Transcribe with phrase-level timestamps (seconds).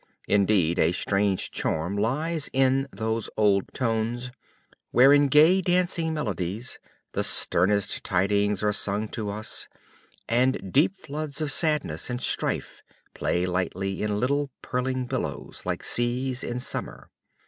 [0.27, 4.31] Indeed a strange charm lies in those old tones,
[4.89, 6.79] where, in gay dancing melodies,
[7.11, 9.67] the sternest tidings are sung to us;
[10.27, 12.81] and deep floods of sadness and strife
[13.13, 17.11] play lightly in little purling billows, like seas in summer.